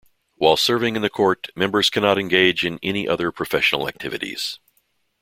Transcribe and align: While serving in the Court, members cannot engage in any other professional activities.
While 0.37 0.57
serving 0.57 0.95
in 0.95 1.03
the 1.03 1.11
Court, 1.11 1.49
members 1.55 1.91
cannot 1.91 2.17
engage 2.17 2.65
in 2.65 2.79
any 2.81 3.07
other 3.07 3.31
professional 3.31 3.87
activities. 3.87 4.57